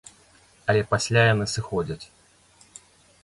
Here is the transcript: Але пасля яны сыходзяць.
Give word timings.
Але 0.71 0.81
пасля 0.93 1.21
яны 1.33 1.45
сыходзяць. 1.55 2.01